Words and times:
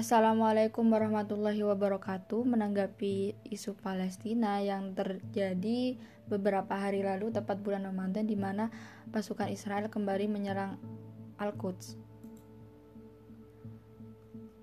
Assalamualaikum 0.00 0.88
warahmatullahi 0.88 1.60
wabarakatuh. 1.60 2.48
Menanggapi 2.48 3.36
isu 3.52 3.76
Palestina 3.76 4.56
yang 4.64 4.96
terjadi 4.96 6.00
beberapa 6.24 6.72
hari 6.72 7.04
lalu 7.04 7.28
tepat 7.28 7.60
bulan 7.60 7.84
Ramadan 7.84 8.24
di 8.24 8.32
mana 8.32 8.72
pasukan 9.12 9.52
Israel 9.52 9.92
kembali 9.92 10.24
menyerang 10.24 10.80
Al-Quds. 11.36 12.00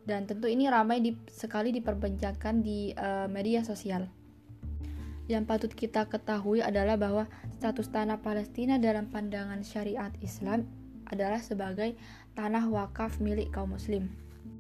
Dan 0.09 0.25
tentu 0.25 0.50
ini 0.50 0.65
ramai 0.73 1.05
di, 1.05 1.13
sekali 1.29 1.69
diperbincangkan 1.69 2.55
di 2.65 2.97
uh, 2.97 3.29
media 3.29 3.61
sosial. 3.61 4.09
Yang 5.29 5.43
patut 5.45 5.71
kita 5.77 6.09
ketahui 6.09 6.65
adalah 6.65 6.97
bahwa 6.97 7.29
status 7.61 7.93
tanah 7.93 8.25
Palestina 8.25 8.81
dalam 8.81 9.13
pandangan 9.13 9.61
syariat 9.61 10.09
Islam 10.17 10.65
adalah 11.05 11.38
sebagai 11.38 11.93
tanah 12.33 12.65
wakaf 12.74 13.21
milik 13.21 13.54
kaum 13.54 13.77
muslim. 13.77 14.10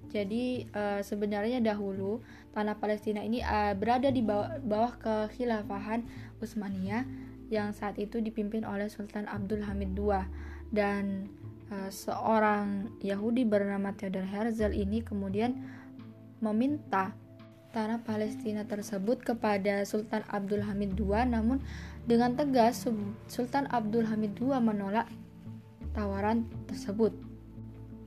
Jadi 0.07 0.63
uh, 0.71 1.03
sebenarnya 1.03 1.59
dahulu 1.59 2.23
tanah 2.55 2.79
Palestina 2.79 3.19
ini 3.21 3.43
uh, 3.43 3.75
berada 3.75 4.07
di 4.07 4.23
bawah, 4.23 4.57
bawah 4.63 4.93
kekhilafahan 4.97 6.07
Utsmaniyah 6.39 7.03
yang 7.51 7.75
saat 7.75 7.99
itu 7.99 8.23
dipimpin 8.23 8.63
oleh 8.63 8.87
Sultan 8.87 9.27
Abdul 9.27 9.63
Hamid 9.67 9.95
II 9.95 10.15
dan 10.71 11.27
uh, 11.71 11.91
seorang 11.91 12.91
Yahudi 13.03 13.43
bernama 13.43 13.91
Theodor 13.95 14.27
Herzl 14.27 14.71
ini 14.75 15.03
kemudian 15.03 15.55
meminta 16.39 17.15
tanah 17.75 17.99
Palestina 18.01 18.63
tersebut 18.63 19.21
kepada 19.21 19.83
Sultan 19.83 20.23
Abdul 20.31 20.63
Hamid 20.63 20.95
II 20.95 21.13
namun 21.27 21.59
dengan 22.07 22.33
tegas 22.39 22.87
Sultan 23.27 23.67
Abdul 23.67 24.07
Hamid 24.07 24.39
II 24.39 24.55
menolak 24.63 25.11
tawaran 25.91 26.47
tersebut. 26.71 27.26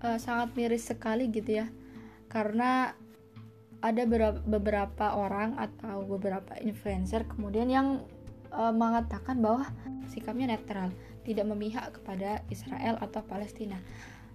Uh, 0.01 0.17
sangat 0.17 0.57
miris 0.57 0.89
sekali 0.89 1.29
gitu 1.29 1.61
ya 1.61 1.69
karena 2.33 2.97
ada 3.81 4.05
beberapa 4.45 5.17
orang 5.17 5.57
atau 5.57 6.05
beberapa 6.05 6.57
influencer 6.61 7.25
kemudian 7.25 7.69
yang 7.73 7.89
e, 8.53 8.63
mengatakan 8.77 9.41
bahwa 9.41 9.73
sikapnya 10.11 10.53
netral, 10.53 10.93
tidak 11.25 11.47
memihak 11.49 11.97
kepada 11.97 12.45
Israel 12.53 13.01
atau 13.01 13.25
Palestina. 13.25 13.81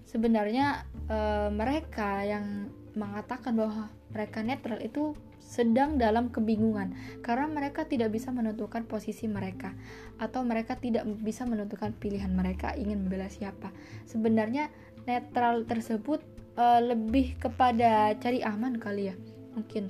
Sebenarnya 0.10 0.88
e, 1.06 1.18
mereka 1.54 2.26
yang 2.26 2.74
mengatakan 2.96 3.54
bahwa 3.54 3.92
mereka 4.10 4.42
netral 4.42 4.80
itu 4.82 5.14
sedang 5.46 6.02
dalam 6.02 6.34
kebingungan 6.34 6.98
karena 7.22 7.46
mereka 7.46 7.86
tidak 7.86 8.10
bisa 8.10 8.34
menentukan 8.34 8.82
posisi 8.90 9.30
mereka 9.30 9.78
atau 10.18 10.42
mereka 10.42 10.74
tidak 10.74 11.06
bisa 11.22 11.46
menentukan 11.46 11.94
pilihan 11.94 12.34
mereka 12.34 12.74
ingin 12.74 13.06
membela 13.06 13.30
siapa. 13.30 13.70
Sebenarnya 14.10 14.74
netral 15.06 15.64
tersebut 15.66 16.22
uh, 16.58 16.82
lebih 16.82 17.38
kepada 17.38 18.14
cari 18.18 18.42
aman 18.42 18.78
kali 18.78 19.14
ya 19.14 19.16
mungkin. 19.54 19.90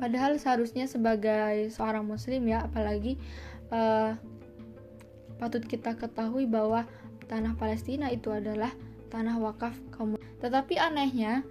Padahal 0.00 0.40
seharusnya 0.40 0.88
sebagai 0.88 1.70
seorang 1.70 2.08
muslim 2.08 2.48
ya 2.48 2.64
apalagi 2.66 3.20
uh, 3.70 4.16
patut 5.38 5.62
kita 5.66 5.94
ketahui 5.98 6.48
bahwa 6.48 6.88
tanah 7.28 7.54
Palestina 7.58 8.08
itu 8.08 8.32
adalah 8.32 8.72
tanah 9.12 9.36
wakaf 9.38 9.74
kaum 9.94 10.18
tetapi 10.42 10.76
anehnya 10.76 11.46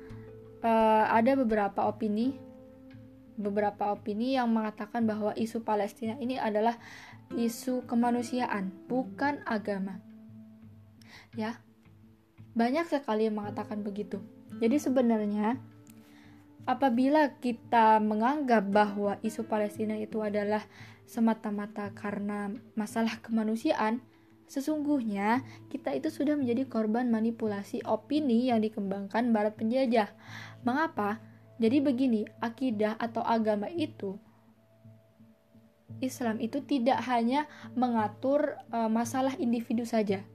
uh, 0.62 1.06
ada 1.10 1.34
beberapa 1.40 1.88
opini 1.88 2.38
beberapa 3.34 3.94
opini 3.94 4.38
yang 4.38 4.54
mengatakan 4.54 5.10
bahwa 5.10 5.34
isu 5.34 5.66
Palestina 5.66 6.14
ini 6.22 6.38
adalah 6.38 6.78
isu 7.34 7.90
kemanusiaan 7.90 8.70
bukan 8.86 9.42
agama. 9.50 9.98
Ya 11.34 11.58
banyak 12.54 12.86
sekali 12.90 13.30
yang 13.30 13.42
mengatakan 13.42 13.82
begitu. 13.82 14.22
Jadi 14.62 14.78
sebenarnya 14.78 15.58
apabila 16.64 17.34
kita 17.42 18.00
menganggap 18.00 18.70
bahwa 18.70 19.18
isu 19.26 19.46
Palestina 19.50 19.98
itu 19.98 20.22
adalah 20.22 20.64
semata-mata 21.04 21.92
karena 21.92 22.54
masalah 22.78 23.20
kemanusiaan, 23.20 24.00
sesungguhnya 24.48 25.44
kita 25.74 25.92
itu 25.98 26.14
sudah 26.14 26.38
menjadi 26.38 26.70
korban 26.70 27.10
manipulasi 27.10 27.84
opini 27.84 28.48
yang 28.54 28.64
dikembangkan 28.64 29.34
barat 29.34 29.58
penjajah. 29.58 30.14
Mengapa? 30.64 31.20
Jadi 31.62 31.84
begini, 31.84 32.22
akidah 32.42 32.98
atau 32.98 33.22
agama 33.22 33.70
itu 33.70 34.18
Islam 36.02 36.42
itu 36.42 36.64
tidak 36.66 37.00
hanya 37.06 37.46
mengatur 37.78 38.58
uh, 38.74 38.90
masalah 38.90 39.38
individu 39.38 39.86
saja, 39.86 40.26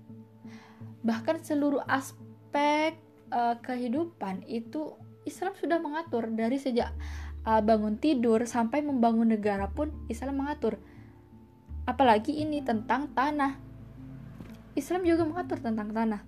bahkan 1.08 1.40
seluruh 1.40 1.80
aspek 1.88 3.00
uh, 3.32 3.56
kehidupan 3.64 4.44
itu 4.44 4.92
Islam 5.24 5.56
sudah 5.56 5.80
mengatur 5.80 6.28
dari 6.28 6.60
sejak 6.60 6.92
uh, 7.48 7.64
bangun 7.64 7.96
tidur 7.96 8.44
sampai 8.44 8.84
membangun 8.84 9.32
negara 9.32 9.72
pun 9.72 9.88
Islam 10.12 10.44
mengatur. 10.44 10.76
Apalagi 11.88 12.44
ini 12.44 12.60
tentang 12.60 13.08
tanah. 13.16 13.56
Islam 14.76 15.08
juga 15.08 15.24
mengatur 15.24 15.64
tentang 15.64 15.96
tanah. 15.96 16.20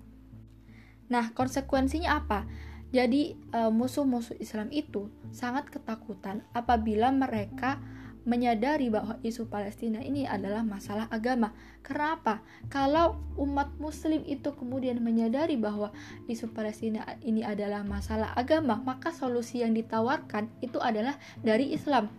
Nah 1.13 1.29
konsekuensinya 1.37 2.17
apa? 2.17 2.49
Jadi 2.89 3.37
uh, 3.53 3.69
musuh-musuh 3.69 4.35
Islam 4.41 4.73
itu 4.73 5.13
sangat 5.29 5.69
ketakutan 5.69 6.41
apabila 6.57 7.13
mereka 7.13 7.77
menyadari 8.21 8.93
bahwa 8.93 9.17
isu 9.25 9.49
Palestina 9.49 9.97
ini 10.01 10.29
adalah 10.29 10.61
masalah 10.61 11.09
agama. 11.09 11.57
Kenapa? 11.81 12.45
Kalau 12.69 13.17
umat 13.41 13.73
muslim 13.81 14.21
itu 14.29 14.53
kemudian 14.53 15.01
menyadari 15.01 15.57
bahwa 15.57 15.89
isu 16.29 16.53
Palestina 16.53 17.01
ini 17.25 17.41
adalah 17.41 17.81
masalah 17.81 18.29
agama, 18.37 18.77
maka 18.77 19.09
solusi 19.09 19.65
yang 19.65 19.73
ditawarkan 19.73 20.53
itu 20.61 20.77
adalah 20.77 21.17
dari 21.41 21.73
Islam. 21.73 22.13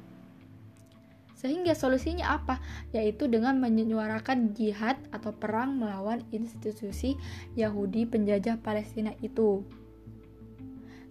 Sehingga 1.39 1.75
solusinya 1.75 2.39
apa? 2.39 2.62
Yaitu 2.95 3.27
dengan 3.27 3.59
menyuarakan 3.59 4.55
jihad 4.55 4.95
atau 5.11 5.35
perang 5.35 5.75
melawan 5.75 6.23
institusi 6.31 7.19
Yahudi 7.59 8.07
penjajah 8.07 8.62
Palestina 8.62 9.11
itu. 9.27 9.67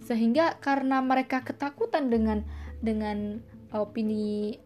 Sehingga 0.00 0.56
karena 0.64 1.04
mereka 1.04 1.44
ketakutan 1.44 2.08
dengan 2.08 2.48
dengan 2.80 3.44
opini 3.76 4.56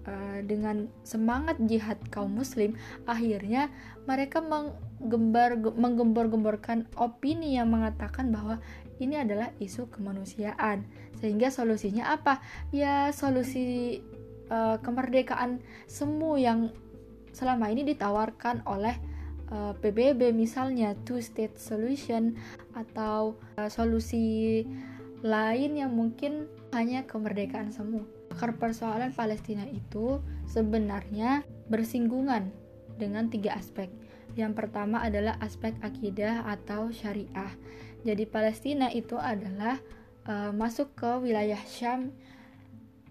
Eh, 0.00 0.40
dengan 0.48 0.88
semangat 1.04 1.60
jihad 1.60 2.00
kaum 2.08 2.32
muslim 2.32 2.72
akhirnya 3.04 3.68
mereka 4.08 4.40
menggembar 4.40 5.60
menggembor-gemborkan 5.76 6.88
opini 6.96 7.60
yang 7.60 7.68
mengatakan 7.68 8.32
bahwa 8.32 8.64
ini 8.96 9.20
adalah 9.20 9.52
isu 9.60 9.92
kemanusiaan. 9.92 10.88
Sehingga 11.20 11.52
solusinya 11.52 12.16
apa? 12.16 12.40
Ya 12.72 13.12
solusi 13.12 14.00
uh, 14.48 14.80
kemerdekaan 14.80 15.60
semu 15.84 16.40
yang 16.40 16.72
selama 17.36 17.68
ini 17.68 17.84
ditawarkan 17.84 18.64
oleh 18.64 18.96
uh, 19.52 19.76
eh, 19.76 19.84
PBB 19.84 20.32
misalnya 20.32 20.96
two 21.04 21.20
state 21.20 21.60
solution 21.60 22.40
atau 22.72 23.36
uh, 23.60 23.68
solusi 23.68 24.64
lain 25.20 25.76
yang 25.76 25.92
mungkin 25.92 26.48
hanya 26.72 27.04
kemerdekaan 27.04 27.68
semu 27.68 28.19
akar 28.30 28.56
persoalan 28.56 29.12
Palestina 29.12 29.66
itu 29.68 30.22
sebenarnya 30.46 31.44
bersinggungan 31.68 32.54
dengan 32.96 33.28
tiga 33.28 33.58
aspek. 33.58 33.90
Yang 34.38 34.64
pertama 34.64 35.02
adalah 35.02 35.36
aspek 35.42 35.74
akidah 35.82 36.46
atau 36.46 36.94
syariah. 36.94 37.52
Jadi 38.06 38.24
Palestina 38.24 38.88
itu 38.88 39.18
adalah 39.18 39.76
uh, 40.24 40.54
masuk 40.54 40.94
ke 40.96 41.10
wilayah 41.20 41.60
Syam 41.66 42.14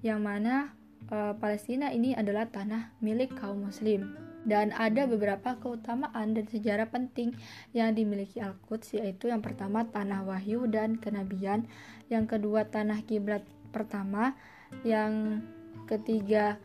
yang 0.02 0.24
mana 0.24 0.74
uh, 1.12 1.36
Palestina 1.38 1.91
ini 1.91 2.16
adalah 2.16 2.47
tanah 2.47 2.96
milik 3.03 3.36
kaum 3.36 3.68
muslim 3.68 4.30
dan 4.47 4.72
ada 4.72 5.03
beberapa 5.03 5.59
keutamaan 5.59 6.31
dan 6.31 6.47
sejarah 6.47 6.88
penting 6.88 7.36
yang 7.75 7.92
dimiliki 7.92 8.39
Al-Quds 8.39 8.95
yaitu 8.95 9.27
yang 9.27 9.44
pertama 9.44 9.83
tanah 9.92 10.24
wahyu 10.24 10.63
dan 10.71 10.95
kenabian, 10.95 11.68
yang 12.07 12.24
kedua 12.24 12.71
tanah 12.71 13.04
kiblat 13.04 13.44
pertama, 13.75 14.39
yang 14.86 15.44
ketiga 15.89 16.62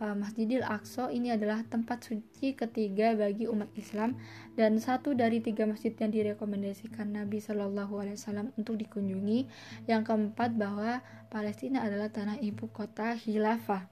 uh, 0.00 0.16
Masjidil 0.16 0.64
Aqsa 0.64 1.10
ini 1.12 1.30
adalah 1.30 1.62
tempat 1.64 2.04
suci 2.04 2.56
ketiga 2.56 3.14
bagi 3.14 3.46
umat 3.46 3.70
Islam 3.78 4.18
dan 4.58 4.78
satu 4.80 5.14
dari 5.14 5.38
tiga 5.44 5.68
masjid 5.68 5.94
yang 5.94 6.10
direkomendasikan 6.10 7.14
Nabi 7.14 7.38
Shallallahu 7.38 7.94
Alaihi 8.00 8.16
Wasallam 8.18 8.48
untuk 8.58 8.80
dikunjungi. 8.80 9.46
Yang 9.86 10.02
keempat 10.10 10.56
bahwa 10.56 11.00
Palestina 11.30 11.84
adalah 11.86 12.10
tanah 12.10 12.40
ibu 12.40 12.70
kota 12.70 13.16
khilafah. 13.18 13.86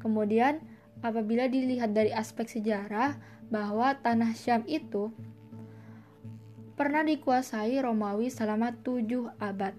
Kemudian 0.00 0.62
apabila 1.04 1.46
dilihat 1.50 1.92
dari 1.92 2.14
aspek 2.14 2.48
sejarah 2.48 3.18
bahwa 3.52 3.92
tanah 4.00 4.32
Syam 4.32 4.64
itu 4.64 5.12
pernah 6.72 7.04
dikuasai 7.04 7.76
Romawi 7.84 8.32
selama 8.32 8.72
tujuh 8.80 9.28
abad. 9.36 9.76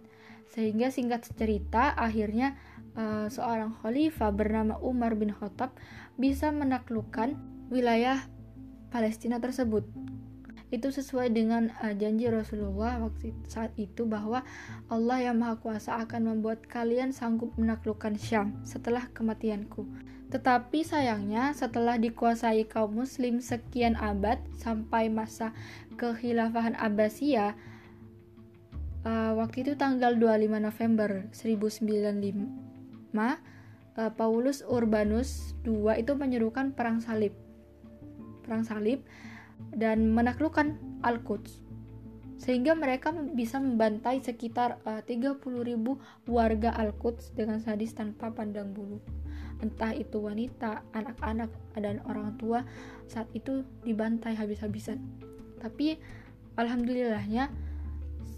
Sehingga 0.54 0.94
singkat 0.94 1.26
cerita 1.34 1.98
akhirnya 1.98 2.54
uh, 2.98 3.28
seorang 3.30 3.74
khalifah 3.82 4.34
bernama 4.34 4.78
Umar 4.82 5.18
bin 5.18 5.34
Khattab 5.34 5.74
bisa 6.18 6.50
menaklukkan 6.54 7.38
wilayah 7.70 8.22
Palestina 8.94 9.42
tersebut. 9.42 9.86
itu 10.74 10.90
sesuai 10.90 11.30
dengan 11.30 11.70
uh, 11.86 11.94
janji 11.94 12.26
Rasulullah 12.26 12.98
waktu 12.98 13.30
saat 13.46 13.78
itu 13.78 14.10
bahwa 14.10 14.42
Allah 14.90 15.30
yang 15.30 15.38
Maha 15.38 15.62
Kuasa 15.62 16.02
akan 16.02 16.34
membuat 16.34 16.66
kalian 16.66 17.14
sanggup 17.14 17.54
menaklukkan 17.62 18.18
Syam 18.18 18.58
setelah 18.66 19.06
kematianku. 19.14 19.86
Tetapi 20.34 20.82
sayangnya 20.82 21.54
setelah 21.54 22.02
dikuasai 22.02 22.66
kaum 22.66 23.06
muslim 23.06 23.38
sekian 23.38 23.94
abad 23.94 24.42
sampai 24.58 25.14
masa 25.14 25.54
kekhilafahan 25.94 26.74
Abbasiyah 26.74 27.54
uh, 29.06 29.32
waktu 29.38 29.68
itu 29.68 29.74
tanggal 29.78 30.18
25 30.18 30.58
November 30.58 31.30
1095 31.38 32.63
uh, 33.14 34.12
Paulus 34.14 34.66
Urbanus 34.66 35.54
II 35.64 35.94
itu 35.96 36.14
menyerukan 36.18 36.74
perang 36.74 37.00
salib. 37.00 37.32
Perang 38.44 38.66
salib 38.66 39.06
dan 39.72 40.12
menaklukkan 40.12 40.76
Al-Quds 41.06 41.64
sehingga 42.34 42.76
mereka 42.76 43.16
bisa 43.32 43.56
membantai 43.62 44.20
sekitar 44.20 44.84
uh, 44.84 45.00
30.000 45.00 45.40
warga 46.28 46.76
Al-Quds 46.76 47.32
dengan 47.38 47.64
sadis 47.64 47.96
tanpa 47.96 48.36
pandang 48.36 48.76
bulu 48.76 49.00
entah 49.64 49.96
itu 49.96 50.20
wanita, 50.20 50.84
anak-anak, 50.92 51.48
dan 51.80 52.04
orang 52.04 52.36
tua 52.36 52.68
saat 53.08 53.32
itu 53.32 53.64
dibantai 53.88 54.36
habis-habisan. 54.36 55.00
Tapi 55.64 55.96
alhamdulillahnya 56.60 57.48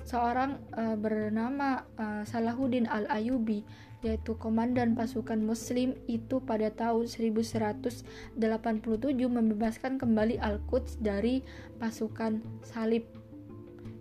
seorang 0.06 0.62
uh, 0.78 0.96
bernama 0.96 1.84
uh, 1.98 2.24
Salahuddin 2.24 2.86
Al-Ayubi 2.86 3.66
yaitu 4.06 4.38
komandan 4.38 4.94
pasukan 4.94 5.42
muslim 5.42 5.98
itu 6.06 6.38
pada 6.38 6.70
tahun 6.70 7.10
1187 7.10 8.06
membebaskan 9.26 9.98
kembali 9.98 10.38
Al-Quds 10.38 11.02
dari 11.02 11.42
pasukan 11.82 12.46
salib 12.62 13.02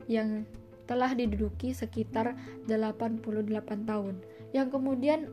yang 0.05 0.45
telah 0.85 1.17
diduduki 1.17 1.73
sekitar 1.73 2.37
88 2.69 3.25
tahun 3.89 4.21
yang 4.53 4.69
kemudian 4.69 5.33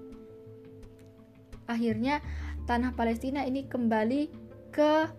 akhirnya 1.68 2.24
tanah 2.64 2.96
Palestina 2.96 3.44
ini 3.44 3.68
kembali 3.68 4.32
ke 4.72 5.12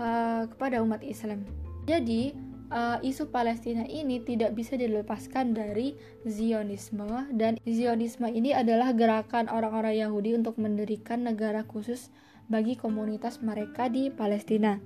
uh, 0.00 0.42
kepada 0.48 0.80
umat 0.80 1.04
Islam. 1.04 1.44
Jadi 1.84 2.32
uh, 2.70 3.00
isu 3.00 3.28
Palestina 3.28 3.84
ini 3.84 4.22
tidak 4.22 4.54
bisa 4.56 4.78
dilepaskan 4.78 5.56
dari 5.56 5.96
Zionisme 6.24 7.28
dan 7.34 7.60
Zionisme 7.66 8.30
ini 8.30 8.54
adalah 8.54 8.92
gerakan 8.92 9.50
orang-orang 9.50 10.00
Yahudi 10.00 10.36
untuk 10.36 10.56
mendirikan 10.60 11.26
negara 11.26 11.64
khusus 11.64 12.12
bagi 12.46 12.76
komunitas 12.76 13.40
mereka 13.40 13.88
di 13.88 14.12
Palestina 14.12 14.80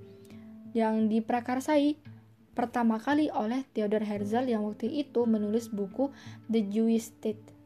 yang 0.73 1.11
diprakarsai 1.11 1.99
pertama 2.55 2.99
kali 2.99 3.31
oleh 3.31 3.67
Theodor 3.75 4.03
Herzl 4.03 4.51
yang 4.51 4.67
waktu 4.67 4.91
itu 4.91 5.27
menulis 5.27 5.71
buku 5.71 6.11
The 6.51 6.63
Jewish 6.67 7.11
State 7.15 7.59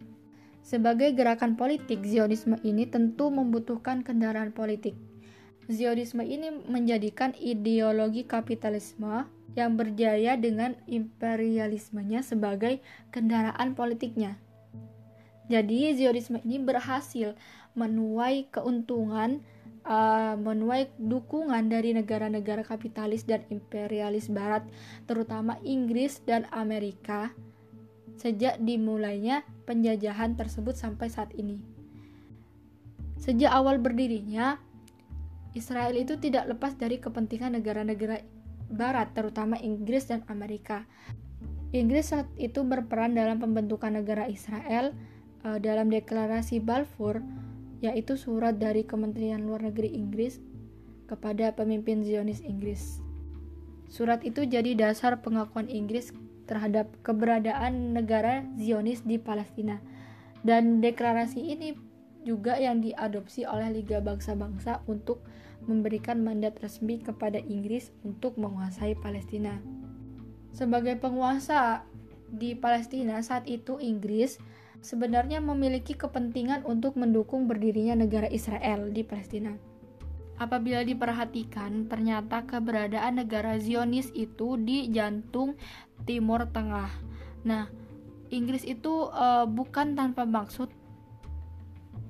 sebagai 0.62 1.10
gerakan 1.18 1.58
politik, 1.58 2.06
Zionisme 2.06 2.54
ini 2.62 2.86
tentu 2.86 3.34
membutuhkan 3.34 4.06
kendaraan 4.06 4.54
politik. 4.54 4.94
Zionisme 5.70 6.26
ini 6.26 6.50
menjadikan 6.66 7.30
ideologi 7.38 8.26
kapitalisme 8.26 9.26
yang 9.54 9.76
berjaya 9.76 10.34
dengan 10.34 10.74
imperialismenya 10.88 12.24
sebagai 12.24 12.80
kendaraan 13.12 13.76
politiknya. 13.76 14.40
Jadi 15.46 15.92
Zionisme 15.92 16.40
ini 16.42 16.58
berhasil 16.62 17.36
menuai 17.76 18.48
keuntungan, 18.48 19.44
uh, 19.84 20.34
menuai 20.40 20.88
dukungan 20.96 21.68
dari 21.68 21.92
negara-negara 21.92 22.64
kapitalis 22.64 23.28
dan 23.28 23.44
imperialis 23.52 24.32
barat, 24.32 24.64
terutama 25.04 25.60
Inggris 25.60 26.24
dan 26.24 26.48
Amerika 26.50 27.30
sejak 28.16 28.60
dimulainya 28.62 29.44
penjajahan 29.68 30.36
tersebut 30.38 30.76
sampai 30.78 31.10
saat 31.12 31.32
ini. 31.36 31.58
Sejak 33.18 33.52
awal 33.54 33.78
berdirinya, 33.78 34.58
Israel 35.52 35.92
itu 35.96 36.16
tidak 36.16 36.48
lepas 36.48 36.72
dari 36.80 36.96
kepentingan 36.96 37.60
negara-negara 37.60 38.24
barat, 38.72 39.12
terutama 39.12 39.60
Inggris 39.60 40.08
dan 40.08 40.24
Amerika. 40.32 40.88
Inggris 41.72 42.12
saat 42.12 42.28
itu 42.40 42.64
berperan 42.64 43.16
dalam 43.16 43.40
pembentukan 43.40 43.92
negara 43.92 44.28
Israel 44.28 44.96
uh, 45.44 45.60
dalam 45.60 45.92
deklarasi 45.92 46.60
Balfour, 46.60 47.20
yaitu 47.84 48.16
surat 48.16 48.56
dari 48.56 48.84
Kementerian 48.84 49.44
Luar 49.44 49.64
Negeri 49.64 49.92
Inggris 49.92 50.40
kepada 51.08 51.52
pemimpin 51.52 52.00
Zionis 52.00 52.40
Inggris. 52.40 53.00
Surat 53.92 54.24
itu 54.24 54.48
jadi 54.48 54.72
dasar 54.72 55.20
pengakuan 55.20 55.68
Inggris 55.68 56.16
terhadap 56.48 56.88
keberadaan 57.04 57.92
negara 57.92 58.44
Zionis 58.56 59.04
di 59.04 59.20
Palestina. 59.20 59.84
Dan 60.40 60.80
deklarasi 60.80 61.38
ini 61.38 61.76
juga 62.24 62.56
yang 62.56 62.80
diadopsi 62.80 63.44
oleh 63.44 63.68
Liga 63.68 64.00
Bangsa-Bangsa 64.00 64.86
untuk 64.88 65.22
memberikan 65.66 66.22
mandat 66.22 66.58
resmi 66.62 66.98
kepada 66.98 67.38
Inggris 67.38 67.94
untuk 68.02 68.38
menguasai 68.38 68.98
Palestina. 68.98 69.58
Sebagai 70.52 71.00
penguasa 71.00 71.86
di 72.32 72.56
Palestina 72.56 73.20
saat 73.20 73.44
itu 73.48 73.76
Inggris 73.80 74.40
sebenarnya 74.82 75.38
memiliki 75.38 75.94
kepentingan 75.94 76.66
untuk 76.66 76.98
mendukung 76.98 77.46
berdirinya 77.46 77.94
negara 78.02 78.26
Israel 78.28 78.90
di 78.90 79.06
Palestina. 79.06 79.54
Apabila 80.42 80.82
diperhatikan, 80.82 81.86
ternyata 81.86 82.42
keberadaan 82.42 83.22
negara 83.22 83.62
Zionis 83.62 84.10
itu 84.10 84.58
di 84.58 84.90
jantung 84.90 85.54
Timur 86.02 86.50
Tengah. 86.50 86.90
Nah, 87.46 87.70
Inggris 88.32 88.66
itu 88.66 89.06
uh, 89.12 89.46
bukan 89.46 89.94
tanpa 89.94 90.26
maksud 90.26 90.72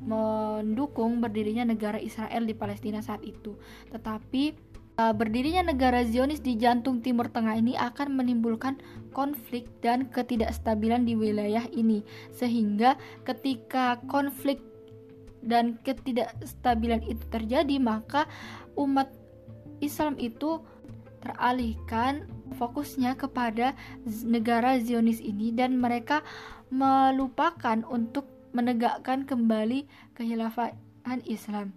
mendukung 0.02 1.22
berdirinya 1.22 1.62
negara 1.62 1.98
Israel 1.98 2.42
di 2.42 2.54
Palestina 2.58 2.98
saat 2.98 3.22
itu, 3.22 3.54
tetapi 3.94 4.54
uh, 4.98 5.14
berdirinya 5.14 5.70
negara 5.70 6.02
Zionis 6.02 6.42
di 6.42 6.58
jantung 6.58 7.00
Timur 7.00 7.30
Tengah 7.30 7.54
ini 7.54 7.78
akan 7.78 8.18
menimbulkan 8.18 8.82
konflik 9.14 9.70
dan 9.80 10.10
ketidakstabilan 10.10 11.06
di 11.06 11.14
wilayah 11.14 11.64
ini, 11.70 12.02
sehingga 12.34 12.98
ketika 13.22 14.02
konflik 14.10 14.58
dan 15.42 15.78
ketidakstabilan 15.82 17.02
itu 17.06 17.22
terjadi, 17.30 17.76
maka 17.78 18.26
umat 18.78 19.10
Islam 19.82 20.14
itu 20.18 20.62
teralihkan 21.22 22.26
fokusnya 22.58 23.14
kepada 23.14 23.78
negara 24.26 24.78
Zionis 24.82 25.22
ini 25.22 25.54
dan 25.54 25.78
mereka 25.78 26.26
melupakan 26.70 27.82
untuk 27.86 28.26
menegakkan 28.52 29.24
kembali 29.24 29.84
kehilafahan 30.16 31.20
Islam 31.28 31.72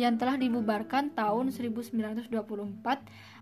yang 0.00 0.16
telah 0.16 0.40
dibubarkan 0.40 1.12
tahun 1.12 1.52
1924 1.52 2.32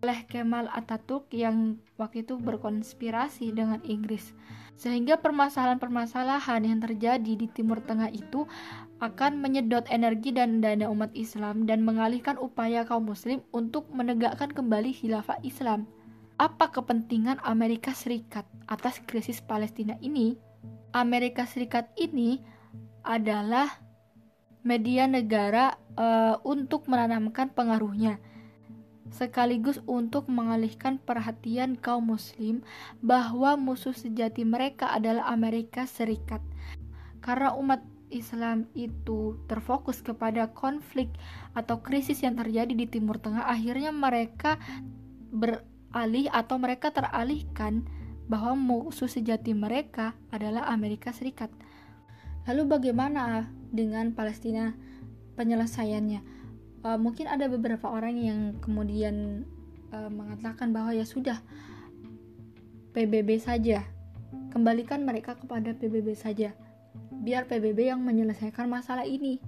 oleh 0.02 0.18
Kemal 0.26 0.66
Atatürk 0.74 1.30
yang 1.30 1.78
waktu 1.94 2.26
itu 2.26 2.34
berkonspirasi 2.34 3.54
dengan 3.54 3.78
Inggris. 3.86 4.34
Sehingga 4.78 5.18
permasalahan-permasalahan 5.18 6.62
yang 6.62 6.78
terjadi 6.78 7.32
di 7.34 7.46
Timur 7.50 7.82
Tengah 7.82 8.10
itu 8.14 8.46
akan 8.98 9.42
menyedot 9.42 9.86
energi 9.90 10.34
dan 10.34 10.62
dana 10.62 10.86
umat 10.90 11.10
Islam 11.14 11.66
dan 11.66 11.82
mengalihkan 11.82 12.38
upaya 12.38 12.86
kaum 12.86 13.06
muslim 13.06 13.42
untuk 13.54 13.90
menegakkan 13.90 14.50
kembali 14.50 14.94
khilafah 14.94 15.38
Islam. 15.42 15.86
Apa 16.38 16.70
kepentingan 16.70 17.42
Amerika 17.42 17.90
Serikat 17.90 18.46
atas 18.70 19.02
krisis 19.02 19.42
Palestina 19.42 19.98
ini? 19.98 20.47
Amerika 20.92 21.44
Serikat 21.44 21.92
ini 21.96 22.40
adalah 23.04 23.68
media 24.64 25.08
negara 25.08 25.78
uh, 25.96 26.40
untuk 26.44 26.88
menanamkan 26.90 27.52
pengaruhnya 27.52 28.20
sekaligus 29.08 29.80
untuk 29.88 30.28
mengalihkan 30.28 31.00
perhatian 31.00 31.80
kaum 31.80 32.12
muslim 32.12 32.60
bahwa 33.00 33.56
musuh 33.56 33.96
sejati 33.96 34.44
mereka 34.44 34.92
adalah 34.92 35.32
Amerika 35.32 35.88
Serikat. 35.88 36.44
Karena 37.24 37.56
umat 37.56 37.80
Islam 38.08 38.64
itu 38.72 39.36
terfokus 39.48 40.00
kepada 40.00 40.48
konflik 40.56 41.12
atau 41.52 41.80
krisis 41.84 42.24
yang 42.24 42.36
terjadi 42.40 42.72
di 42.72 42.86
Timur 42.88 43.20
Tengah, 43.20 43.44
akhirnya 43.44 43.92
mereka 43.92 44.56
beralih 45.28 46.32
atau 46.32 46.56
mereka 46.56 46.88
teralihkan 46.88 47.84
bahwa 48.28 48.54
musuh 48.54 49.08
sejati 49.08 49.56
mereka 49.56 50.12
adalah 50.28 50.68
Amerika 50.68 51.10
Serikat. 51.16 51.48
Lalu 52.44 52.68
bagaimana 52.68 53.48
dengan 53.72 54.12
Palestina 54.12 54.76
penyelesaiannya? 55.36 56.38
uh, 56.84 56.98
mungkin 56.98 57.26
ada 57.26 57.46
beberapa 57.50 57.90
orang 57.90 58.16
yang 58.18 58.40
kemudian 58.62 59.46
uh, 59.90 60.10
mengatakan 60.10 60.70
bahwa 60.70 60.94
ya 60.94 61.06
sudah 61.06 61.40
PBB 62.94 63.38
saja 63.42 63.86
kembalikan 64.52 65.02
mereka 65.04 65.38
kepada 65.38 65.72
PBB 65.76 66.14
saja 66.14 66.52
biar 67.22 67.46
PBB 67.46 67.90
yang 67.90 68.00
menyelesaikan 68.02 68.68
masalah 68.68 69.06
ini 69.06 69.40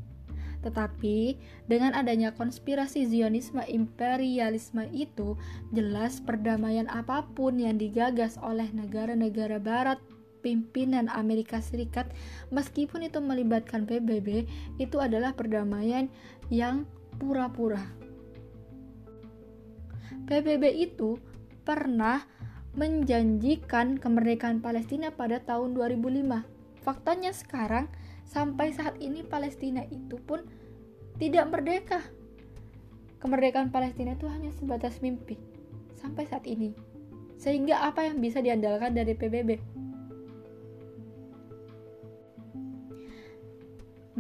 Tetapi 0.60 1.40
dengan 1.66 1.96
adanya 1.96 2.36
konspirasi 2.36 3.08
Zionisme 3.08 3.64
imperialisme 3.64 4.84
itu, 4.92 5.40
jelas 5.72 6.20
perdamaian 6.20 6.88
apa 6.92 7.24
pun 7.32 7.56
yang 7.56 7.80
digagas 7.80 8.36
oleh 8.40 8.68
negara-negara 8.76 9.56
barat 9.56 9.96
pimpinan 10.40 11.08
Amerika 11.12 11.60
Serikat 11.60 12.08
meskipun 12.48 13.04
itu 13.04 13.20
melibatkan 13.20 13.84
PBB 13.84 14.48
itu 14.80 14.96
adalah 14.96 15.36
perdamaian 15.36 16.08
yang 16.48 16.88
pura-pura. 17.20 17.84
PBB 20.24 20.64
itu 20.88 21.20
pernah 21.64 22.24
menjanjikan 22.72 23.98
kemerdekaan 23.98 24.62
Palestina 24.62 25.10
pada 25.10 25.42
tahun 25.42 25.74
2005. 25.74 26.46
Faktanya 26.80 27.34
sekarang 27.34 27.90
sampai 28.30 28.70
saat 28.70 28.94
ini 29.02 29.26
Palestina 29.26 29.82
itu 29.90 30.14
pun 30.22 30.46
tidak 31.18 31.50
merdeka. 31.50 32.00
Kemerdekaan 33.18 33.74
Palestina 33.74 34.14
itu 34.14 34.30
hanya 34.30 34.54
sebatas 34.54 35.02
mimpi 35.02 35.36
sampai 35.98 36.24
saat 36.24 36.46
ini. 36.46 36.72
Sehingga 37.36 37.84
apa 37.84 38.06
yang 38.06 38.22
bisa 38.22 38.38
diandalkan 38.40 38.94
dari 38.94 39.12
PBB? 39.12 39.58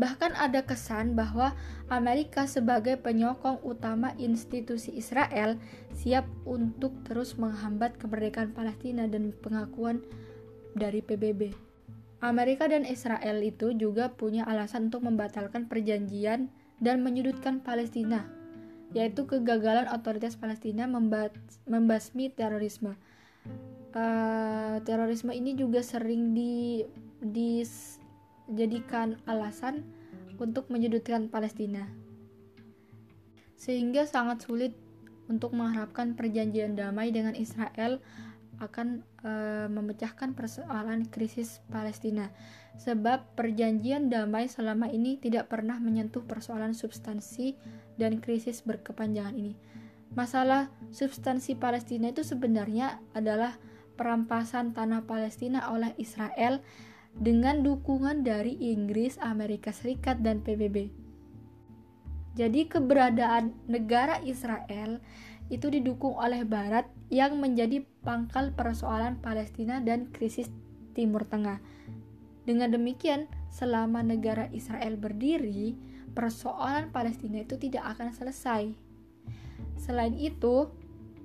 Bahkan 0.00 0.32
ada 0.32 0.64
kesan 0.64 1.12
bahwa 1.12 1.52
Amerika 1.92 2.48
sebagai 2.48 2.96
penyokong 2.96 3.60
utama 3.60 4.16
institusi 4.16 4.96
Israel 4.96 5.60
siap 5.92 6.24
untuk 6.48 6.96
terus 7.04 7.36
menghambat 7.36 8.00
kemerdekaan 8.00 8.56
Palestina 8.56 9.04
dan 9.04 9.36
pengakuan 9.44 10.00
dari 10.72 11.04
PBB. 11.04 11.69
Amerika 12.20 12.68
dan 12.68 12.84
Israel 12.84 13.40
itu 13.40 13.72
juga 13.72 14.12
punya 14.12 14.44
alasan 14.44 14.92
untuk 14.92 15.08
membatalkan 15.08 15.64
perjanjian 15.72 16.52
dan 16.76 17.00
menyudutkan 17.00 17.64
Palestina, 17.64 18.28
yaitu 18.92 19.24
kegagalan 19.24 19.88
otoritas 19.88 20.36
Palestina 20.36 20.84
membasmi 21.64 22.28
terorisme. 22.28 22.92
Uh, 23.96 24.78
terorisme 24.84 25.32
ini 25.32 25.56
juga 25.56 25.80
sering 25.80 26.36
di, 26.36 26.84
di 27.24 27.64
jadikan 28.52 29.16
alasan 29.24 29.80
untuk 30.36 30.68
menyudutkan 30.68 31.32
Palestina. 31.32 31.88
Sehingga 33.56 34.04
sangat 34.04 34.44
sulit 34.44 34.76
untuk 35.32 35.56
mengharapkan 35.56 36.12
perjanjian 36.12 36.76
damai 36.76 37.12
dengan 37.12 37.32
Israel 37.32 38.02
akan 38.60 39.02
e, 39.24 39.32
memecahkan 39.72 40.36
persoalan 40.36 41.08
krisis 41.08 41.64
Palestina 41.72 42.28
sebab 42.76 43.34
perjanjian 43.34 44.12
damai 44.12 44.46
selama 44.46 44.92
ini 44.92 45.16
tidak 45.16 45.48
pernah 45.48 45.80
menyentuh 45.80 46.22
persoalan 46.22 46.76
substansi 46.76 47.56
dan 47.96 48.20
krisis 48.20 48.62
berkepanjangan 48.62 49.34
ini. 49.34 49.56
Masalah 50.12 50.68
substansi 50.92 51.56
Palestina 51.56 52.12
itu 52.12 52.20
sebenarnya 52.22 53.00
adalah 53.16 53.56
perampasan 53.94 54.72
tanah 54.72 55.04
Palestina 55.04 55.72
oleh 55.72 55.92
Israel 56.00 56.64
dengan 57.14 57.60
dukungan 57.60 58.22
dari 58.22 58.54
Inggris, 58.72 59.18
Amerika 59.20 59.74
Serikat, 59.74 60.22
dan 60.22 60.40
PBB. 60.40 60.88
Jadi 62.38 62.70
keberadaan 62.70 63.52
negara 63.66 64.22
Israel 64.22 65.02
itu 65.50 65.66
didukung 65.68 66.14
oleh 66.14 66.46
Barat 66.46 66.86
yang 67.10 67.42
menjadi 67.42 67.82
pangkal 68.06 68.54
persoalan 68.54 69.18
Palestina 69.18 69.82
dan 69.82 70.08
krisis 70.14 70.46
Timur 70.94 71.26
Tengah. 71.26 71.58
Dengan 72.46 72.70
demikian, 72.70 73.26
selama 73.50 74.00
negara 74.00 74.46
Israel 74.54 74.96
berdiri, 74.96 75.74
persoalan 76.14 76.94
Palestina 76.94 77.42
itu 77.42 77.58
tidak 77.58 77.98
akan 77.98 78.14
selesai. 78.14 78.72
Selain 79.76 80.14
itu, 80.16 80.70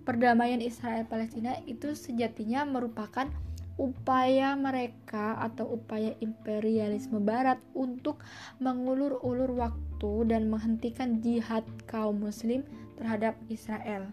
perdamaian 0.04 0.62
Israel 0.62 1.06
Palestina 1.06 1.62
itu 1.70 1.94
sejatinya 1.94 2.66
merupakan 2.66 3.30
upaya 3.76 4.56
mereka 4.56 5.36
atau 5.44 5.76
upaya 5.76 6.16
imperialisme 6.24 7.20
barat 7.20 7.60
untuk 7.76 8.24
mengulur-ulur 8.64 9.52
waktu 9.52 10.32
dan 10.32 10.48
menghentikan 10.48 11.20
jihad 11.20 11.68
kaum 11.84 12.24
muslim 12.24 12.64
terhadap 12.98 13.38
Israel. 13.48 14.10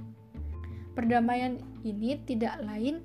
Perdamaian 0.92 1.58
ini 1.82 2.20
tidak 2.22 2.60
lain 2.60 3.00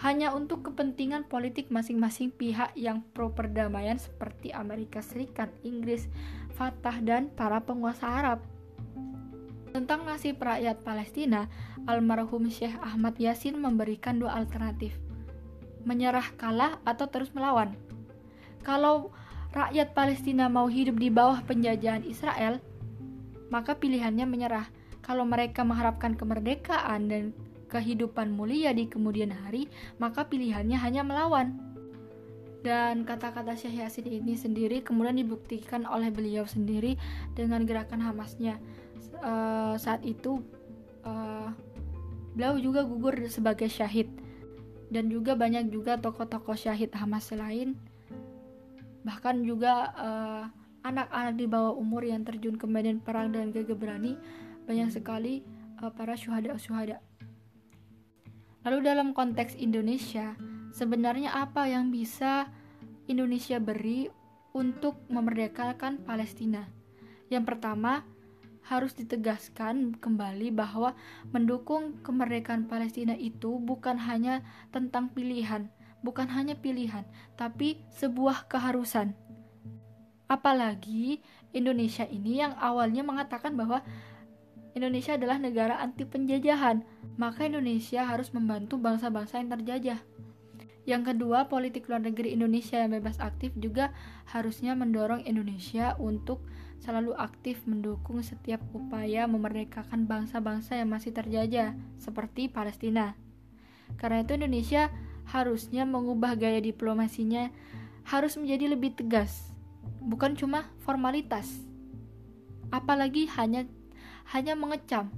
hanya 0.00 0.34
untuk 0.34 0.66
kepentingan 0.66 1.26
politik 1.26 1.70
masing-masing 1.70 2.34
pihak 2.34 2.74
yang 2.74 3.02
pro 3.14 3.30
perdamaian 3.30 3.98
seperti 3.98 4.50
Amerika 4.50 4.98
Serikat, 5.02 5.50
Inggris, 5.62 6.10
Fatah, 6.54 6.98
dan 7.02 7.30
para 7.34 7.62
penguasa 7.62 8.06
Arab. 8.06 8.38
Tentang 9.72 10.04
nasib 10.04 10.42
rakyat 10.42 10.84
Palestina, 10.84 11.48
almarhum 11.88 12.50
Syekh 12.50 12.76
Ahmad 12.82 13.16
Yasin 13.16 13.56
memberikan 13.56 14.20
dua 14.20 14.36
alternatif– 14.36 14.94
menyerah 15.84 16.34
kalah 16.38 16.78
atau 16.86 17.06
terus 17.10 17.30
melawan. 17.34 17.74
Kalau 18.62 19.10
rakyat 19.50 19.92
Palestina 19.92 20.46
mau 20.46 20.70
hidup 20.70 20.96
di 20.96 21.10
bawah 21.10 21.42
penjajahan 21.42 22.06
Israel, 22.06 22.62
maka 23.50 23.76
pilihannya 23.76 24.24
menyerah. 24.24 24.66
Kalau 25.02 25.26
mereka 25.26 25.66
mengharapkan 25.66 26.14
kemerdekaan 26.14 27.10
dan 27.10 27.22
kehidupan 27.68 28.32
mulia 28.32 28.70
di 28.70 28.86
kemudian 28.86 29.34
hari, 29.34 29.66
maka 29.98 30.26
pilihannya 30.26 30.78
hanya 30.78 31.02
melawan. 31.02 31.58
Dan 32.62 33.02
kata-kata 33.02 33.58
Syekh 33.58 33.82
Yasin 33.82 34.06
ini 34.06 34.38
sendiri 34.38 34.86
kemudian 34.86 35.18
dibuktikan 35.18 35.82
oleh 35.82 36.14
beliau 36.14 36.46
sendiri 36.46 36.94
dengan 37.34 37.66
gerakan 37.66 37.98
Hamasnya. 37.98 38.62
Uh, 39.22 39.74
saat 39.78 40.02
itu 40.06 40.42
uh, 41.02 41.50
beliau 42.34 42.58
juga 42.58 42.86
gugur 42.86 43.14
sebagai 43.26 43.66
syahid 43.66 44.08
dan 44.92 45.08
juga 45.08 45.32
banyak 45.32 45.72
juga 45.72 45.96
tokoh-tokoh 45.96 46.56
syahid 46.56 46.92
Hamas 46.92 47.32
lain 47.32 47.76
bahkan 49.02 49.42
juga 49.42 49.90
eh, 49.98 50.42
anak-anak 50.82 51.34
di 51.38 51.46
bawah 51.46 51.74
umur 51.74 52.06
yang 52.06 52.22
terjun 52.22 52.58
ke 52.58 52.66
medan 52.66 53.02
perang 53.02 53.30
dan 53.34 53.50
gagah 53.50 53.74
berani 53.74 54.14
banyak 54.64 54.90
sekali 54.90 55.42
uh, 55.80 55.90
para 55.92 56.14
syuhada-syuhada 56.14 57.02
lalu 58.62 58.78
dalam 58.82 59.12
konteks 59.12 59.58
Indonesia 59.58 60.38
sebenarnya 60.72 61.34
apa 61.34 61.66
yang 61.66 61.90
bisa 61.90 62.48
Indonesia 63.10 63.58
beri 63.58 64.06
untuk 64.54 65.02
memerdekakan 65.10 66.04
Palestina 66.06 66.68
yang 67.32 67.48
pertama 67.48 68.04
harus 68.62 68.94
ditegaskan 68.94 69.98
kembali 69.98 70.54
bahwa 70.54 70.94
mendukung 71.34 71.98
kemerdekaan 72.06 72.70
Palestina 72.70 73.18
itu 73.18 73.58
bukan 73.58 73.98
hanya 73.98 74.46
tentang 74.70 75.10
pilihan, 75.10 75.66
bukan 76.06 76.30
hanya 76.30 76.54
pilihan, 76.54 77.02
tapi 77.34 77.82
sebuah 77.98 78.46
keharusan. 78.46 79.18
Apalagi 80.30 81.20
Indonesia 81.52 82.06
ini 82.06 82.40
yang 82.40 82.54
awalnya 82.56 83.02
mengatakan 83.04 83.58
bahwa 83.58 83.82
Indonesia 84.72 85.20
adalah 85.20 85.36
negara 85.36 85.76
anti 85.80 86.08
penjajahan, 86.08 86.80
maka 87.20 87.44
Indonesia 87.44 88.08
harus 88.08 88.32
membantu 88.32 88.80
bangsa-bangsa 88.80 89.40
yang 89.40 89.52
terjajah. 89.52 90.00
Yang 90.82 91.14
kedua, 91.14 91.46
politik 91.46 91.86
luar 91.86 92.02
negeri 92.02 92.34
Indonesia 92.34 92.80
yang 92.80 92.90
bebas 92.90 93.22
aktif 93.22 93.54
juga 93.54 93.94
harusnya 94.26 94.74
mendorong 94.74 95.22
Indonesia 95.28 95.94
untuk 96.00 96.42
selalu 96.82 97.14
aktif 97.14 97.62
mendukung 97.70 98.18
setiap 98.26 98.58
upaya 98.74 99.30
memerdekakan 99.30 100.10
bangsa-bangsa 100.10 100.74
yang 100.74 100.90
masih 100.90 101.14
terjajah, 101.14 101.78
seperti 102.02 102.50
Palestina. 102.50 103.14
Karena 103.94 104.26
itu 104.26 104.34
Indonesia 104.34 104.90
harusnya 105.30 105.86
mengubah 105.86 106.34
gaya 106.34 106.58
diplomasinya 106.58 107.54
harus 108.02 108.34
menjadi 108.34 108.74
lebih 108.74 108.98
tegas, 108.98 109.54
bukan 110.02 110.34
cuma 110.34 110.66
formalitas. 110.82 111.62
Apalagi 112.74 113.30
hanya 113.38 113.70
hanya 114.32 114.56
mengecam. 114.56 115.12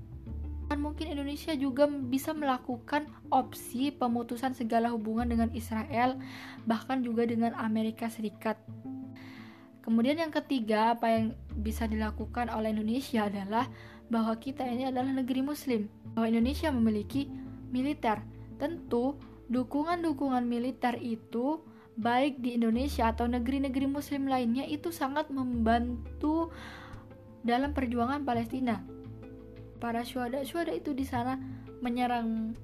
Kan 0.67 0.79
mungkin 0.81 1.13
Indonesia 1.13 1.55
juga 1.55 1.87
bisa 1.87 2.35
melakukan 2.35 3.07
opsi 3.31 3.95
pemutusan 3.95 4.59
segala 4.59 4.91
hubungan 4.91 5.31
dengan 5.31 5.51
Israel, 5.55 6.19
bahkan 6.67 7.05
juga 7.05 7.29
dengan 7.29 7.55
Amerika 7.55 8.11
Serikat. 8.11 8.59
Kemudian 9.85 10.17
yang 10.17 10.33
ketiga, 10.33 10.97
apa 10.97 11.13
yang 11.13 11.37
bisa 11.61 11.85
dilakukan 11.85 12.49
oleh 12.49 12.73
Indonesia 12.73 13.29
adalah 13.29 13.69
bahwa 14.09 14.33
kita 14.41 14.65
ini 14.65 14.89
adalah 14.89 15.13
negeri 15.13 15.45
muslim, 15.45 15.93
bahwa 16.17 16.33
Indonesia 16.33 16.73
memiliki 16.73 17.29
militer. 17.69 18.25
Tentu, 18.57 19.21
dukungan-dukungan 19.53 20.49
militer 20.49 20.97
itu 20.97 21.61
baik 22.01 22.41
di 22.41 22.57
Indonesia 22.57 23.13
atau 23.13 23.29
negeri-negeri 23.29 23.87
muslim 23.87 24.27
lainnya 24.27 24.65
itu 24.67 24.91
sangat 24.91 25.29
membantu 25.29 26.49
dalam 27.45 27.77
perjuangan 27.77 28.25
Palestina. 28.25 28.94
Para 29.85 30.01
syuhada-syuhada 30.01 30.73
itu 30.73 30.97
di 30.97 31.05
sana 31.05 31.37
menyerang 31.85 32.57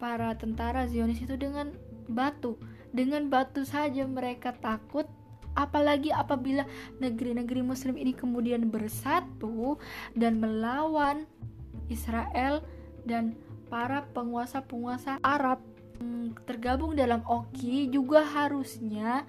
para 0.00 0.32
tentara 0.40 0.88
Zionis 0.88 1.20
itu 1.20 1.36
dengan 1.36 1.76
batu. 2.08 2.56
Dengan 2.96 3.28
batu 3.28 3.68
saja 3.68 4.08
mereka 4.08 4.56
takut 4.56 5.04
Apalagi 5.58 6.14
apabila 6.14 6.62
negeri-negeri 7.02 7.62
muslim 7.66 7.98
ini 7.98 8.14
kemudian 8.14 8.70
bersatu 8.70 9.82
dan 10.14 10.38
melawan 10.38 11.26
Israel 11.90 12.62
dan 13.02 13.34
para 13.66 14.06
penguasa-penguasa 14.14 15.18
Arab 15.26 15.58
hmm, 15.98 16.38
tergabung 16.46 16.94
dalam 16.94 17.26
OKI 17.26 17.90
juga 17.90 18.22
harusnya 18.22 19.26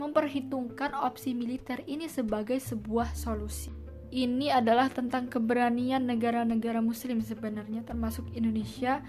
memperhitungkan 0.00 0.96
opsi 0.96 1.36
militer 1.36 1.84
ini 1.84 2.08
sebagai 2.08 2.56
sebuah 2.56 3.12
solusi. 3.12 3.81
Ini 4.12 4.52
adalah 4.52 4.92
tentang 4.92 5.32
keberanian 5.32 6.04
negara-negara 6.04 6.84
muslim 6.84 7.24
sebenarnya 7.24 7.80
termasuk 7.80 8.28
Indonesia 8.36 9.00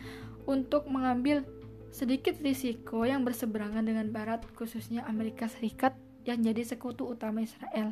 untuk 0.47 0.87
mengambil 0.87 1.43
sedikit 1.91 2.39
risiko 2.39 3.03
yang 3.03 3.27
berseberangan 3.27 3.83
dengan 3.83 4.15
barat 4.15 4.47
khususnya 4.55 5.03
Amerika 5.03 5.51
Serikat 5.51 5.91
yang 6.23 6.39
jadi 6.39 6.63
sekutu 6.63 7.03
utama 7.03 7.43
Israel. 7.43 7.91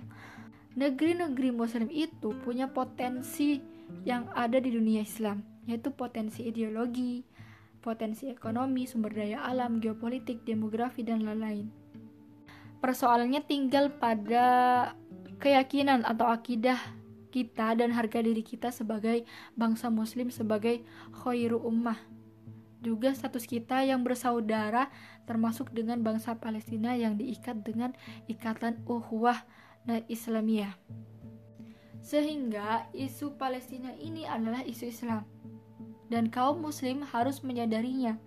Negeri-negeri 0.80 1.51
muslim 1.51 1.91
itu 1.91 2.32
punya 2.48 2.72
potensi 2.72 3.60
yang 4.08 4.32
ada 4.32 4.63
di 4.63 4.72
dunia 4.72 5.03
Islam 5.03 5.44
yaitu 5.68 5.91
potensi 5.91 6.48
ideologi, 6.48 7.27
potensi 7.84 8.32
ekonomi, 8.32 8.88
sumber 8.88 9.12
daya 9.12 9.44
alam, 9.44 9.84
geopolitik, 9.84 10.48
demografi, 10.48 11.03
dan 11.03 11.27
lain-lain. 11.27 11.68
Persoalannya 12.80 13.44
tinggal 13.46 13.94
pada 14.00 14.48
keyakinan 15.38 16.01
atau 16.01 16.25
akidah 16.30 17.00
kita 17.31 17.73
dan 17.79 17.95
harga 17.95 18.19
diri 18.19 18.43
kita 18.43 18.69
sebagai 18.69 19.23
bangsa 19.55 19.88
muslim 19.88 20.27
sebagai 20.27 20.83
khairu 21.23 21.63
ummah 21.63 21.97
juga 22.83 23.13
status 23.15 23.47
kita 23.47 23.88
yang 23.88 24.03
bersaudara 24.03 24.91
termasuk 25.23 25.71
dengan 25.71 26.03
bangsa 26.03 26.35
Palestina 26.35 26.97
yang 26.97 27.15
diikat 27.15 27.63
dengan 27.63 27.95
ikatan 28.27 28.83
uhuwah 28.83 29.47
dan 29.88 30.03
Islamiyah 30.11 30.75
sehingga 32.01 32.89
isu 32.97 33.38
Palestina 33.38 33.93
ini 34.01 34.25
adalah 34.25 34.65
isu 34.65 34.89
Islam 34.89 35.23
dan 36.11 36.27
kaum 36.27 36.59
muslim 36.59 37.05
harus 37.07 37.39
menyadarinya. 37.45 38.19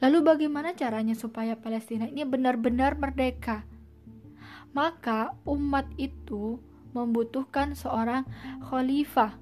Lalu 0.00 0.18
bagaimana 0.24 0.72
caranya 0.72 1.12
supaya 1.12 1.58
Palestina 1.58 2.08
ini 2.08 2.24
benar-benar 2.24 2.96
merdeka? 2.96 3.66
Maka 4.72 5.36
umat 5.46 5.86
itu 6.00 6.58
membutuhkan 6.94 7.74
seorang 7.74 8.22
khalifah, 8.62 9.34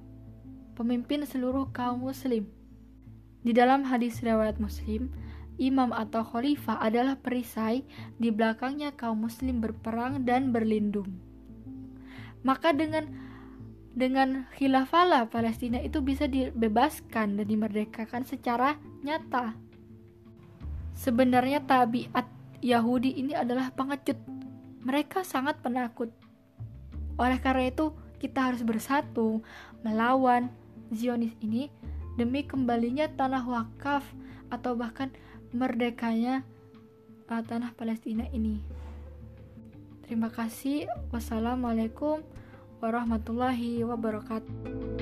pemimpin 0.73 1.23
seluruh 1.23 1.69
kaum 1.69 2.03
muslim. 2.03 2.49
Di 3.43 3.53
dalam 3.53 3.85
hadis 3.85 4.23
riwayat 4.23 4.57
Muslim, 4.57 5.11
imam 5.61 5.93
atau 5.93 6.23
khalifah 6.25 6.79
adalah 6.81 7.19
perisai 7.19 7.85
di 8.17 8.33
belakangnya 8.33 8.95
kaum 8.95 9.27
muslim 9.27 9.61
berperang 9.61 10.25
dan 10.25 10.49
berlindung. 10.55 11.11
Maka 12.41 12.71
dengan 12.71 13.07
dengan 13.93 14.49
khilafah 14.57 15.29
Palestina 15.29 15.77
itu 15.77 16.01
bisa 16.01 16.25
dibebaskan 16.25 17.37
dan 17.37 17.45
dimerdekakan 17.45 18.25
secara 18.25 18.81
nyata. 19.05 19.53
Sebenarnya 20.97 21.61
tabiat 21.61 22.25
Yahudi 22.63 23.19
ini 23.19 23.37
adalah 23.37 23.69
pengecut. 23.75 24.17
Mereka 24.87 25.21
sangat 25.27 25.61
penakut. 25.61 26.22
Oleh 27.17 27.37
karena 27.41 27.69
itu, 27.69 27.93
kita 28.17 28.51
harus 28.51 28.63
bersatu 28.63 29.43
melawan 29.83 30.47
Zionis 30.93 31.33
ini 31.43 31.67
demi 32.15 32.45
kembalinya 32.45 33.09
tanah 33.09 33.43
wakaf 33.43 34.05
atau 34.53 34.77
bahkan 34.77 35.09
merdekanya 35.49 36.45
uh, 37.29 37.41
tanah 37.41 37.73
Palestina 37.73 38.29
ini. 38.29 38.61
Terima 40.05 40.29
kasih. 40.29 40.85
Wassalamualaikum 41.09 42.21
warahmatullahi 42.83 43.81
wabarakatuh. 43.81 44.92